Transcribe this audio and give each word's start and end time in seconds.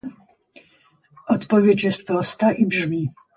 Odpowiedź 1.27 1.83
jest 1.83 2.05
prosta 2.07 2.51
i 2.51 2.65
brzmi 2.65 3.07